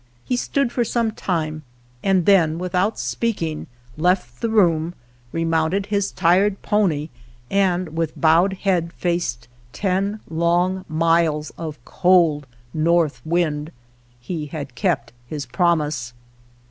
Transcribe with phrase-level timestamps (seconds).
[0.25, 1.61] He stood for some time,
[2.01, 3.67] and then without speaking
[3.97, 4.95] left the room,
[5.31, 7.09] re mounted his tired pony,
[7.51, 13.71] and with bowed head faced ten long miles of cold north wind—
[14.19, 16.13] he had kept his promise.